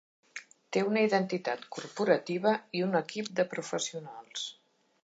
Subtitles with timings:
[0.77, 4.53] Té una identitat corporativa i un equip de professionals.